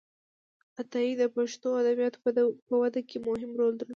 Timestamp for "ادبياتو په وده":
1.81-3.01